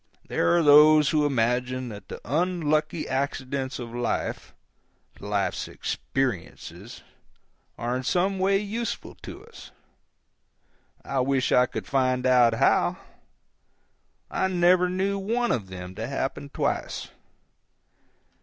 There 0.27 0.57
are 0.57 0.63
those 0.63 1.09
who 1.11 1.27
imagine 1.27 1.89
that 1.89 2.07
the 2.07 2.19
unlucky 2.25 3.07
accidents 3.07 3.77
of 3.77 3.93
life—life's 3.93 5.67
"experiences"—are 5.67 7.95
in 7.97 8.01
some 8.01 8.39
way 8.39 8.57
useful 8.57 9.13
to 9.21 9.45
us. 9.45 9.69
I 11.05 11.19
wish 11.19 11.51
I 11.51 11.67
could 11.67 11.85
find 11.85 12.25
out 12.25 12.55
how. 12.55 12.97
I 14.31 14.47
never 14.47 14.89
knew 14.89 15.19
one 15.19 15.51
of 15.51 15.67
them 15.67 15.93
to 15.93 16.07
happen 16.07 16.49
twice. 16.49 17.09